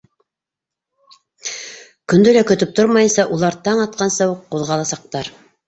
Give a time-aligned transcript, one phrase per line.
[2.15, 5.35] Көндө лә көтөп тормайынса, улар таң атҡансы уҡ ҡуҙғаласаҡтар.